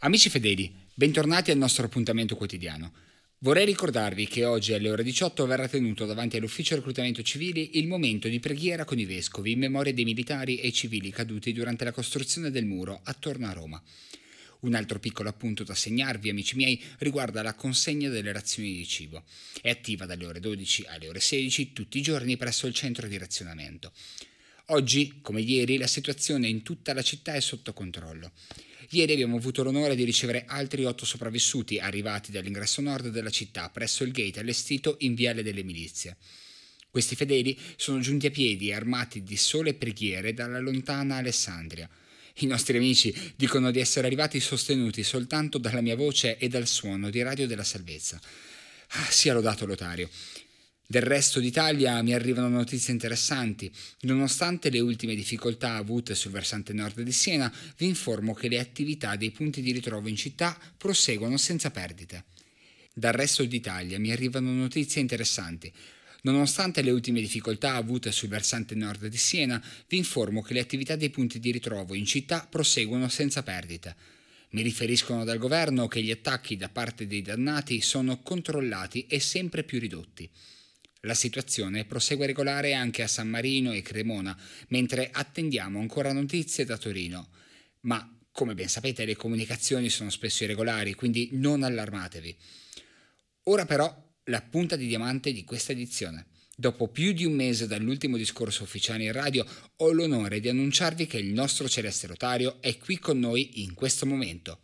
Amici 0.00 0.28
fedeli, 0.28 0.72
bentornati 0.94 1.50
al 1.50 1.58
nostro 1.58 1.86
appuntamento 1.86 2.36
quotidiano. 2.36 2.92
Vorrei 3.38 3.64
ricordarvi 3.64 4.28
che 4.28 4.44
oggi 4.44 4.72
alle 4.72 4.90
ore 4.90 5.02
18 5.02 5.44
verrà 5.44 5.66
tenuto 5.66 6.06
davanti 6.06 6.36
all'ufficio 6.36 6.76
reclutamento 6.76 7.20
civili 7.22 7.78
il 7.78 7.88
momento 7.88 8.28
di 8.28 8.38
preghiera 8.38 8.84
con 8.84 9.00
i 9.00 9.04
vescovi 9.04 9.50
in 9.50 9.58
memoria 9.58 9.92
dei 9.92 10.04
militari 10.04 10.60
e 10.60 10.70
civili 10.70 11.10
caduti 11.10 11.52
durante 11.52 11.82
la 11.82 11.90
costruzione 11.90 12.52
del 12.52 12.64
muro 12.64 13.00
attorno 13.02 13.48
a 13.48 13.52
Roma. 13.52 13.82
Un 14.60 14.74
altro 14.74 15.00
piccolo 15.00 15.30
appunto 15.30 15.64
da 15.64 15.74
segnarvi, 15.74 16.28
amici 16.28 16.54
miei, 16.54 16.80
riguarda 16.98 17.42
la 17.42 17.54
consegna 17.54 18.08
delle 18.08 18.30
razioni 18.30 18.72
di 18.74 18.86
cibo. 18.86 19.24
È 19.60 19.68
attiva 19.68 20.06
dalle 20.06 20.26
ore 20.26 20.38
12 20.38 20.84
alle 20.86 21.08
ore 21.08 21.18
16 21.18 21.72
tutti 21.72 21.98
i 21.98 22.02
giorni 22.02 22.36
presso 22.36 22.68
il 22.68 22.74
centro 22.74 23.08
di 23.08 23.18
razionamento. 23.18 23.90
Oggi, 24.66 25.18
come 25.22 25.40
ieri, 25.40 25.76
la 25.76 25.88
situazione 25.88 26.46
in 26.46 26.62
tutta 26.62 26.92
la 26.92 27.02
città 27.02 27.32
è 27.32 27.40
sotto 27.40 27.72
controllo. 27.72 28.30
Ieri 28.90 29.12
abbiamo 29.12 29.36
avuto 29.36 29.62
l'onore 29.62 29.94
di 29.94 30.04
ricevere 30.04 30.44
altri 30.46 30.84
otto 30.84 31.04
sopravvissuti 31.04 31.78
arrivati 31.78 32.32
dall'ingresso 32.32 32.80
nord 32.80 33.08
della 33.08 33.28
città 33.28 33.68
presso 33.68 34.02
il 34.02 34.12
gate 34.12 34.40
allestito 34.40 34.96
in 35.00 35.14
Viale 35.14 35.42
delle 35.42 35.62
Milizie. 35.62 36.16
Questi 36.90 37.14
fedeli 37.14 37.58
sono 37.76 38.00
giunti 38.00 38.26
a 38.26 38.30
piedi 38.30 38.72
armati 38.72 39.22
di 39.22 39.36
sole 39.36 39.74
preghiere 39.74 40.32
dalla 40.32 40.58
lontana 40.58 41.16
Alessandria. 41.16 41.88
I 42.36 42.46
nostri 42.46 42.78
amici 42.78 43.14
dicono 43.36 43.70
di 43.70 43.78
essere 43.78 44.06
arrivati 44.06 44.40
sostenuti 44.40 45.02
soltanto 45.02 45.58
dalla 45.58 45.82
mia 45.82 45.96
voce 45.96 46.38
e 46.38 46.48
dal 46.48 46.66
suono 46.66 47.10
di 47.10 47.20
Radio 47.20 47.46
della 47.46 47.64
Salvezza. 47.64 48.18
Ah, 48.92 49.10
sia 49.10 49.34
lodato 49.34 49.66
Lotario. 49.66 50.08
Del 50.90 51.02
resto 51.02 51.38
d'Italia 51.38 52.00
mi 52.00 52.14
arrivano 52.14 52.48
notizie 52.48 52.94
interessanti. 52.94 53.70
Nonostante 54.04 54.70
le 54.70 54.80
ultime 54.80 55.14
difficoltà 55.14 55.74
avute 55.74 56.14
sul 56.14 56.30
versante 56.30 56.72
nord 56.72 57.02
di 57.02 57.12
Siena, 57.12 57.52
vi 57.76 57.84
informo 57.84 58.32
che 58.32 58.48
le 58.48 58.58
attività 58.58 59.14
dei 59.14 59.30
punti 59.30 59.60
di 59.60 59.72
ritrovo 59.72 60.08
in 60.08 60.16
città 60.16 60.58
proseguono 60.78 61.36
senza 61.36 61.70
perdite. 61.70 62.24
Dal 62.94 63.12
resto 63.12 63.44
d'Italia 63.44 63.98
mi 63.98 64.12
arrivano 64.12 64.50
notizie 64.50 65.02
interessanti. 65.02 65.70
Nonostante 66.22 66.80
le 66.80 66.90
ultime 66.90 67.20
difficoltà 67.20 67.74
avute 67.74 68.10
sul 68.10 68.30
versante 68.30 68.74
nord 68.74 69.08
di 69.08 69.18
Siena, 69.18 69.62
vi 69.88 69.98
informo 69.98 70.40
che 70.40 70.54
le 70.54 70.60
attività 70.60 70.96
dei 70.96 71.10
punti 71.10 71.38
di 71.38 71.50
ritrovo 71.50 71.92
in 71.92 72.06
città 72.06 72.46
proseguono 72.48 73.10
senza 73.10 73.42
perdite. 73.42 73.94
Mi 74.52 74.62
riferiscono 74.62 75.24
dal 75.24 75.36
governo 75.36 75.86
che 75.86 76.02
gli 76.02 76.10
attacchi 76.10 76.56
da 76.56 76.70
parte 76.70 77.06
dei 77.06 77.20
dannati 77.20 77.82
sono 77.82 78.22
controllati 78.22 79.04
e 79.06 79.20
sempre 79.20 79.64
più 79.64 79.78
ridotti. 79.78 80.30
La 81.02 81.14
situazione 81.14 81.84
prosegue 81.84 82.26
regolare 82.26 82.74
anche 82.74 83.02
a 83.02 83.08
San 83.08 83.28
Marino 83.28 83.72
e 83.72 83.82
Cremona, 83.82 84.36
mentre 84.68 85.10
attendiamo 85.12 85.78
ancora 85.78 86.12
notizie 86.12 86.64
da 86.64 86.76
Torino. 86.76 87.28
Ma, 87.82 88.18
come 88.32 88.54
ben 88.54 88.68
sapete, 88.68 89.04
le 89.04 89.14
comunicazioni 89.14 89.90
sono 89.90 90.10
spesso 90.10 90.42
irregolari, 90.42 90.94
quindi 90.94 91.30
non 91.32 91.62
allarmatevi. 91.62 92.36
Ora 93.44 93.64
però 93.64 94.06
la 94.24 94.42
punta 94.42 94.74
di 94.74 94.88
diamante 94.88 95.32
di 95.32 95.44
questa 95.44 95.70
edizione. 95.70 96.26
Dopo 96.56 96.88
più 96.88 97.12
di 97.12 97.24
un 97.24 97.34
mese 97.34 97.68
dall'ultimo 97.68 98.16
discorso 98.16 98.64
ufficiale 98.64 99.04
in 99.04 99.12
radio, 99.12 99.46
ho 99.76 99.92
l'onore 99.92 100.40
di 100.40 100.48
annunciarvi 100.48 101.06
che 101.06 101.18
il 101.18 101.32
nostro 101.32 101.68
celeste 101.68 102.08
rotario 102.08 102.60
è 102.60 102.76
qui 102.78 102.98
con 102.98 103.20
noi 103.20 103.62
in 103.62 103.74
questo 103.74 104.04
momento. 104.04 104.62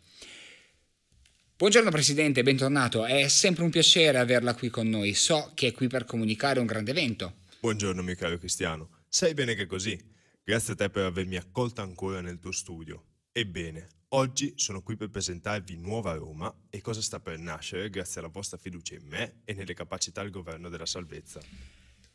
Buongiorno 1.57 1.91
Presidente, 1.93 2.43
bentornato. 2.43 3.07
È 3.07 3.29
sempre 3.29 3.63
un 3.63 3.71
piacere 3.71 4.19
averla 4.19 4.57
qui 4.57 4.71
con 4.71 4.89
noi. 4.89 5.15
So 5.15 5.53
che 5.55 5.69
è 5.69 5.73
qui 5.73 5.87
per 5.87 6.05
comunicare 6.05 6.59
un 6.59 6.67
grande 6.67 6.91
evento. 6.91 7.43
Buongiorno 7.61 8.03
mio 8.03 8.17
caro 8.17 8.39
Cristiano. 8.39 9.03
Sai 9.09 9.35
bene 9.35 9.55
che 9.55 9.63
è 9.63 9.67
così. 9.67 9.97
Grazie 10.43 10.73
a 10.73 10.77
te 10.77 10.91
per 10.91 11.05
avermi 11.05 11.37
accolta 11.37 11.81
ancora 11.81 12.21
nel 12.21 12.41
tuo 12.41 12.51
studio. 12.51 13.05
Ebbene, 13.31 13.87
oggi 14.09 14.55
sono 14.57 14.83
qui 14.83 14.97
per 14.97 15.11
presentarvi 15.11 15.77
Nuova 15.77 16.15
Roma 16.15 16.53
e 16.71 16.81
cosa 16.81 17.01
sta 17.01 17.21
per 17.21 17.39
nascere 17.39 17.89
grazie 17.89 18.19
alla 18.21 18.31
vostra 18.31 18.59
fiducia 18.59 18.97
in 18.97 19.07
me 19.07 19.43
e 19.45 19.55
nelle 19.55 19.75
capacità 19.75 20.23
del 20.23 20.33
governo 20.33 20.69
della 20.69 20.87
salvezza. 20.87 21.39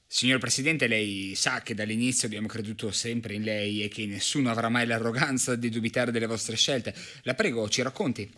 Signor 0.06 0.40
Presidente, 0.40 0.88
lei 0.88 1.34
sa 1.36 1.62
che 1.62 1.76
dall'inizio 1.76 2.28
abbiamo 2.28 2.48
creduto 2.48 2.92
sempre 2.92 3.36
in 3.36 3.44
lei 3.44 3.84
e 3.84 3.88
che 3.88 4.06
nessuno 4.06 4.50
avrà 4.50 4.68
mai 4.68 4.86
l'arroganza 4.86 5.56
di 5.56 5.70
dubitare 5.70 6.12
delle 6.12 6.26
vostre 6.26 6.58
scelte. 6.58 6.94
La 7.22 7.36
prego, 7.36 7.70
ci 7.70 7.82
racconti. 7.82 8.30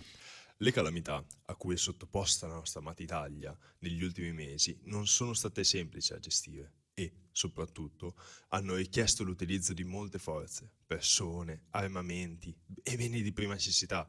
Le 0.61 0.71
calamità 0.71 1.25
a 1.45 1.55
cui 1.55 1.73
è 1.73 1.77
sottoposta 1.77 2.45
la 2.45 2.53
nostra 2.53 2.81
amata 2.81 3.01
Italia 3.01 3.57
negli 3.79 4.03
ultimi 4.03 4.31
mesi 4.31 4.79
non 4.83 5.07
sono 5.07 5.33
state 5.33 5.63
semplici 5.63 6.13
da 6.13 6.19
gestire 6.19 6.73
e, 6.93 7.29
soprattutto, 7.31 8.15
hanno 8.49 8.75
richiesto 8.75 9.23
l'utilizzo 9.23 9.73
di 9.73 9.83
molte 9.83 10.19
forze, 10.19 10.71
persone, 10.85 11.63
armamenti 11.71 12.55
e 12.83 12.95
beni 12.95 13.23
di 13.23 13.33
prima 13.33 13.53
necessità. 13.53 14.07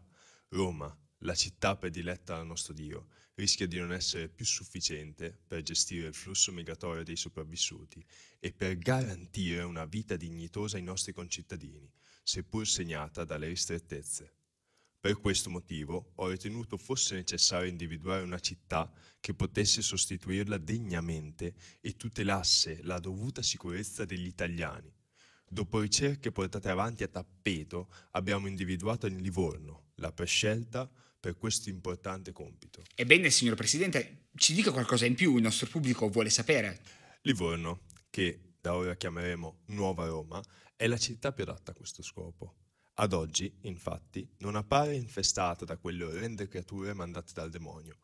Roma, 0.49 0.95
la 1.21 1.35
città 1.35 1.75
prediletta 1.75 2.37
dal 2.37 2.45
nostro 2.45 2.75
Dio, 2.75 3.07
rischia 3.37 3.67
di 3.67 3.79
non 3.79 3.91
essere 3.91 4.29
più 4.29 4.45
sufficiente 4.45 5.35
per 5.47 5.63
gestire 5.63 6.09
il 6.09 6.15
flusso 6.15 6.53
migratorio 6.53 7.03
dei 7.03 7.17
sopravvissuti 7.17 8.05
e 8.39 8.53
per 8.53 8.77
garantire 8.77 9.63
una 9.63 9.87
vita 9.87 10.17
dignitosa 10.17 10.77
ai 10.77 10.83
nostri 10.83 11.15
concittadini, 11.15 11.91
seppur 12.23 12.67
segnata 12.67 13.25
dalle 13.25 13.49
ristrettezze. 13.49 14.35
Per 15.03 15.19
questo 15.19 15.51
motivo 15.51 16.13
ho 16.15 16.29
ritenuto 16.29 16.77
fosse 16.77 17.17
necessario 17.17 17.69
individuare 17.69 18.23
una 18.23 18.39
città 18.39 18.89
che 19.19 19.35
potesse 19.35 19.83
sostituirla 19.83 20.59
degnamente 20.59 21.55
e 21.81 21.97
tutelasse 21.97 22.79
la 22.85 23.01
dovuta 23.01 23.43
sicurezza 23.43 24.05
degli 24.05 24.27
italiani. 24.27 24.95
Dopo 25.49 25.81
ricerche 25.81 26.31
portate 26.31 26.69
avanti 26.69 27.03
a 27.03 27.09
tappeto, 27.09 27.93
abbiamo 28.13 28.47
individuato 28.47 29.09
in 29.09 29.17
Livorno 29.17 29.87
la 29.97 30.13
prescelta 30.13 30.89
per 31.19 31.37
questo 31.37 31.69
importante 31.69 32.31
compito. 32.31 32.85
Ebbene, 32.95 33.29
signor 33.31 33.57
Presidente, 33.57 34.29
ci 34.37 34.55
dica 34.55 34.71
qualcosa 34.71 35.05
in 35.05 35.17
più, 35.17 35.35
il 35.35 35.43
nostro 35.43 35.67
pubblico 35.67 36.09
vuole 36.11 36.31
sapere. 36.31 36.81
Livorno, 37.23 37.87
che 38.09 38.55
da 38.61 38.77
ora 38.77 38.95
chiameremo 38.95 39.63
Nuova 39.67 40.07
Roma, 40.07 40.41
è 40.77 40.87
la 40.87 40.97
città 40.97 41.33
più 41.33 41.43
adatta 41.43 41.73
a 41.73 41.75
questo 41.75 42.05
scopo. 42.05 42.59
Ad 42.95 43.15
oggi, 43.15 43.51
infatti, 43.63 44.29
non 44.39 44.55
appare 44.55 44.95
infestata 44.95 45.65
da 45.65 45.79
quelle 45.79 46.05
orrende 46.05 46.47
creature 46.47 46.93
mandate 46.93 47.33
dal 47.33 47.49
demonio. 47.49 47.97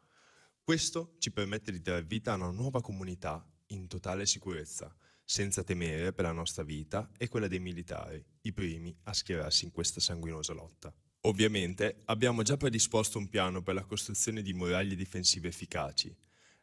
Questo 0.62 1.16
ci 1.18 1.30
permette 1.30 1.70
di 1.70 1.82
dare 1.82 2.02
vita 2.02 2.32
a 2.32 2.36
una 2.36 2.50
nuova 2.50 2.80
comunità 2.80 3.46
in 3.68 3.86
totale 3.86 4.24
sicurezza, 4.24 4.94
senza 5.22 5.62
temere 5.62 6.14
per 6.14 6.24
la 6.24 6.32
nostra 6.32 6.62
vita 6.62 7.10
e 7.18 7.28
quella 7.28 7.48
dei 7.48 7.60
militari, 7.60 8.24
i 8.42 8.52
primi 8.54 8.96
a 9.04 9.12
schierarsi 9.12 9.66
in 9.66 9.72
questa 9.72 10.00
sanguinosa 10.00 10.54
lotta. 10.54 10.90
Ovviamente 11.22 12.00
abbiamo 12.06 12.42
già 12.42 12.56
predisposto 12.56 13.18
un 13.18 13.28
piano 13.28 13.60
per 13.60 13.74
la 13.74 13.84
costruzione 13.84 14.40
di 14.40 14.54
muraglie 14.54 14.94
difensive 14.94 15.48
efficaci. 15.48 16.16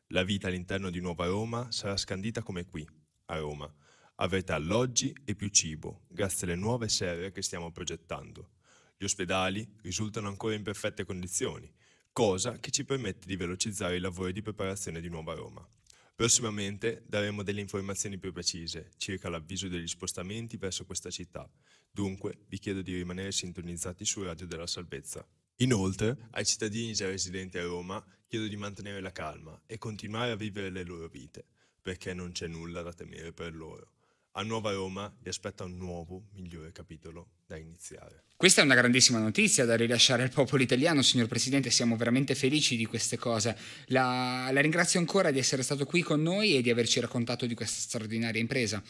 La 0.08 0.24
vita 0.24 0.48
all'interno 0.48 0.90
di 0.90 1.00
Nuova 1.00 1.28
Roma 1.28 1.72
sarà 1.72 1.96
scandita 1.96 2.42
come 2.42 2.66
qui, 2.66 2.88
a 3.26 3.38
Roma, 3.38 3.72
Avrete 4.18 4.54
alloggi 4.54 5.14
e 5.26 5.36
più 5.36 5.50
cibo, 5.50 6.06
grazie 6.08 6.48
alle 6.48 6.56
nuove 6.56 6.88
serre 6.88 7.34
che 7.34 7.42
stiamo 7.42 7.72
progettando. 7.72 8.52
Gli 8.96 9.04
ospedali 9.04 9.70
risultano 9.82 10.30
ancora 10.30 10.56
in 10.56 10.64
perfette 10.64 11.04
condizioni, 11.04 11.70
cosa 12.14 12.58
che 12.60 12.72
ci 12.72 12.86
permette 12.86 13.28
di 13.28 13.36
velocizzare 13.36 13.98
i 13.98 14.00
lavori 14.00 14.32
di 14.32 14.42
preparazione 14.42 15.02
di 15.02 15.10
Nuova 15.10 15.34
Roma. 15.34 15.68
Prossimamente 16.16 17.04
daremo 17.06 17.44
delle 17.44 17.60
informazioni 17.60 18.18
più 18.18 18.32
precise 18.32 18.92
circa 18.96 19.28
l'avviso 19.28 19.68
degli 19.68 19.86
spostamenti 19.86 20.56
verso 20.56 20.86
questa 20.86 21.10
città, 21.10 21.52
dunque 21.92 22.46
vi 22.48 22.58
chiedo 22.58 22.82
di 22.82 22.96
rimanere 22.96 23.34
sintonizzati 23.34 24.06
su 24.06 24.24
Radio 24.24 24.48
della 24.48 24.66
Salvezza. 24.66 25.28
Inoltre, 25.58 26.30
ai 26.32 26.46
cittadini 26.46 26.94
già 26.94 27.08
residenti 27.08 27.58
a 27.58 27.64
Roma 27.64 28.02
chiedo 28.28 28.48
di 28.48 28.56
mantenere 28.56 29.02
la 29.02 29.12
calma 29.12 29.62
e 29.66 29.78
continuare 29.78 30.32
a 30.32 30.38
vivere 30.38 30.70
le 30.70 30.86
loro 30.86 31.10
vite, 31.10 31.46
perché 31.82 32.14
non 32.14 32.32
c'è 32.32 32.48
nulla 32.48 32.82
da 32.82 32.94
temere 32.94 33.34
per 33.34 33.54
loro. 33.54 33.95
A 34.38 34.44
Nuova 34.44 34.74
Roma 34.74 35.10
vi 35.22 35.30
aspetta 35.30 35.64
un 35.64 35.78
nuovo, 35.78 36.26
migliore 36.34 36.74
capitolo 36.74 37.36
da 37.48 37.56
iniziare. 37.56 38.26
Questa 38.36 38.60
è 38.60 38.66
una 38.66 38.76
grandissima 38.76 39.18
notizia 39.18 39.64
da 39.64 39.78
rilasciare 39.78 40.24
al 40.24 40.30
popolo 40.30 40.62
italiano, 40.62 41.02
signor 41.02 41.28
Presidente, 41.28 41.70
siamo 41.70 41.96
veramente 41.96 42.36
felici 42.36 42.76
di 42.76 42.86
queste 42.86 43.16
cose. 43.18 43.58
La, 43.86 44.50
la 44.52 44.60
ringrazio 44.60 45.00
ancora 45.00 45.32
di 45.32 45.40
essere 45.40 45.64
stato 45.64 45.86
qui 45.86 46.02
con 46.02 46.22
noi 46.22 46.58
e 46.58 46.62
di 46.62 46.70
averci 46.70 47.00
raccontato 47.00 47.46
di 47.46 47.56
questa 47.56 47.80
straordinaria 47.80 48.42
impresa. 48.42 48.84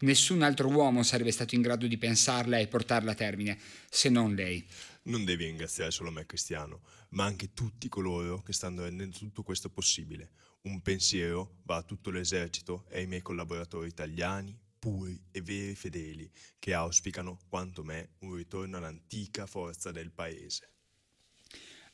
Nessun 0.00 0.42
altro 0.42 0.68
uomo 0.68 1.04
sarebbe 1.04 1.30
stato 1.30 1.54
in 1.54 1.62
grado 1.62 1.86
di 1.86 1.96
pensarla 1.96 2.58
e 2.58 2.66
portarla 2.66 3.12
a 3.12 3.14
termine, 3.14 3.56
se 3.88 4.08
non 4.08 4.34
lei. 4.34 4.66
Non 5.02 5.24
devi 5.24 5.44
ringraziare 5.44 5.92
solo 5.92 6.10
me, 6.10 6.26
Cristiano, 6.26 6.80
ma 7.10 7.26
anche 7.26 7.52
tutti 7.52 7.88
coloro 7.88 8.42
che 8.42 8.52
stanno 8.52 8.82
rendendo 8.82 9.16
tutto 9.16 9.44
questo 9.44 9.70
possibile. 9.70 10.32
Un 10.62 10.82
pensiero 10.82 11.58
va 11.62 11.76
a 11.76 11.82
tutto 11.84 12.10
l'esercito 12.10 12.86
e 12.88 12.98
ai 12.98 13.06
miei 13.06 13.22
collaboratori 13.22 13.86
italiani, 13.86 14.58
puri 14.80 15.16
e 15.30 15.42
veri 15.42 15.76
fedeli 15.76 16.28
che 16.58 16.72
auspicano, 16.72 17.38
quanto 17.48 17.84
me, 17.84 18.14
un 18.20 18.34
ritorno 18.34 18.78
all'antica 18.78 19.46
forza 19.46 19.92
del 19.92 20.10
paese. 20.10 20.70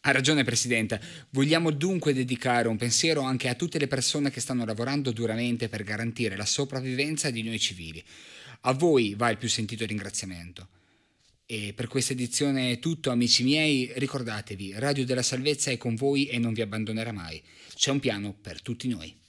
Ha 0.03 0.13
ragione 0.13 0.45
Presidente, 0.45 1.01
vogliamo 1.31 1.73
dunque 1.73 2.15
dedicare 2.15 2.69
un 2.69 2.77
pensiero 2.77 3.23
anche 3.23 3.49
a 3.49 3.57
tutte 3.57 3.79
le 3.79 3.89
persone 3.89 4.31
che 4.31 4.41
stanno 4.41 4.65
lavorando 4.65 5.11
duramente 5.11 5.69
per 5.69 5.83
garantire 5.83 6.37
la 6.37 6.47
sopravvivenza 6.47 7.29
di 7.31 7.43
noi 7.43 7.59
civili. 7.59 8.03
A 8.61 8.73
voi 8.73 9.15
va 9.15 9.31
il 9.31 9.37
più 9.37 9.49
sentito 9.49 9.85
ringraziamento. 9.85 10.69
E 11.45 11.73
per 11.75 11.89
questa 11.89 12.13
edizione 12.13 12.71
è 12.71 12.79
tutto, 12.79 13.11
amici 13.11 13.43
miei. 13.43 13.93
Ricordatevi, 13.97 14.75
Radio 14.79 15.05
della 15.05 15.23
Salvezza 15.23 15.73
è 15.73 15.77
con 15.77 15.97
voi 15.97 16.27
e 16.27 16.39
non 16.39 16.53
vi 16.53 16.61
abbandonerà 16.61 17.11
mai. 17.11 17.43
C'è 17.75 17.91
un 17.91 17.99
piano 17.99 18.33
per 18.33 18.63
tutti 18.63 18.87
noi. 18.87 19.26